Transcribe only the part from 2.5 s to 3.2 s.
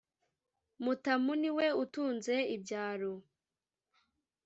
ibyaro